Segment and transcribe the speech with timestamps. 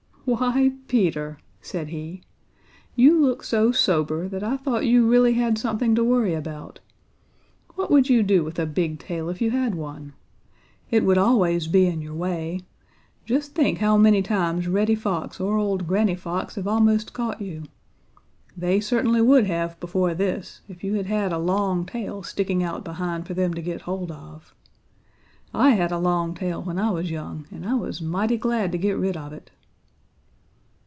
[0.23, 2.21] "Why, Peter," said he,
[2.95, 6.79] "you look so sober, that I thought you really had something to worry about.
[7.75, 10.13] What would you do with a big tail, if you had one?
[10.89, 12.61] It would always be in your way.
[13.25, 17.63] Just think how many times Reddy Fox or old Granny Fox have almost caught you.
[18.55, 22.85] They certainly would have before this, if you had had a long tail sticking out
[22.85, 24.53] behind for them to get hold of.
[25.53, 28.77] I had a long tail when I was young, and I was mighty glad to
[28.77, 29.51] get rid of it."